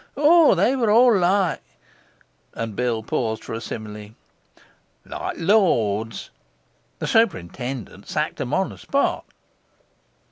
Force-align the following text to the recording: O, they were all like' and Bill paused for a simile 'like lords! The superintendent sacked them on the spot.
O, 0.17 0.55
they 0.55 0.75
were 0.75 0.89
all 0.89 1.15
like' 1.15 1.61
and 2.55 2.75
Bill 2.75 3.03
paused 3.03 3.43
for 3.43 3.53
a 3.53 3.61
simile 3.61 4.15
'like 5.05 5.37
lords! 5.37 6.31
The 6.97 7.05
superintendent 7.05 8.07
sacked 8.07 8.37
them 8.37 8.51
on 8.51 8.69
the 8.69 8.79
spot. 8.79 9.25